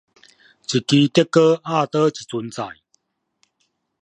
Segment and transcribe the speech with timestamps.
[0.03, 0.21] 一枝竹篙
[1.61, 2.79] 壓倒一船載